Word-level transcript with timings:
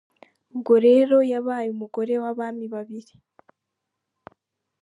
Ubwo 0.53 0.73
rero 0.87 1.17
yabaye 1.31 1.67
umugore 1.71 2.13
w’abami 2.23 2.65
babiri. 2.73 3.15